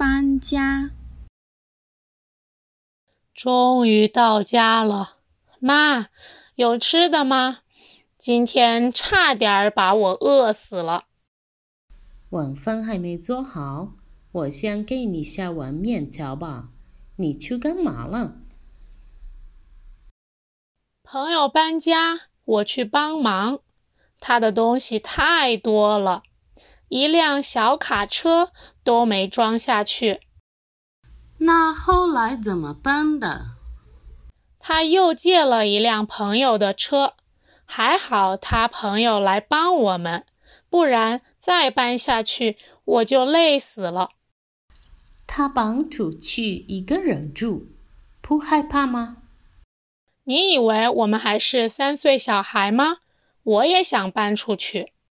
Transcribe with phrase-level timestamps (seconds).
[0.00, 0.92] 搬家。
[3.34, 5.18] 终于到家了，
[5.58, 6.08] 妈，
[6.54, 7.58] 有吃的吗？
[8.16, 11.04] 今天差点把我饿死了。
[12.30, 13.92] 晚饭还没做好，
[14.32, 16.70] 我先给你下碗面条吧。
[17.16, 18.36] 你去干嘛了？
[21.02, 23.60] 朋友搬家，我去帮忙。
[24.18, 26.22] 他的东西太多了，
[26.90, 28.50] 一辆小卡车
[28.82, 30.20] 都没装下去。
[31.38, 33.56] 那后来怎么办的？
[34.58, 37.14] 他又借了一辆朋友的车，
[37.64, 40.26] 还好他朋友来帮我们，
[40.68, 44.10] 不然再搬下去我就累死了。
[45.28, 47.68] 他搬出去一个人住，
[48.20, 49.18] 不害怕吗？
[50.24, 52.98] 你以为我们还是三岁小孩吗？
[53.44, 54.92] 我也想搬出去。